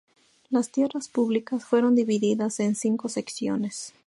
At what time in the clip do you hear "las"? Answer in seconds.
0.49-0.71